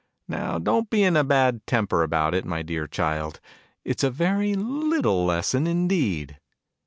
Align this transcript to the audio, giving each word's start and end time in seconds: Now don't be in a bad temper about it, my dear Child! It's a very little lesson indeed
Now 0.27 0.57
don't 0.57 0.89
be 0.89 1.03
in 1.03 1.15
a 1.15 1.23
bad 1.23 1.61
temper 1.67 2.01
about 2.01 2.33
it, 2.33 2.43
my 2.43 2.63
dear 2.63 2.87
Child! 2.87 3.39
It's 3.85 4.03
a 4.03 4.09
very 4.09 4.55
little 4.55 5.25
lesson 5.27 5.67
indeed 5.67 6.39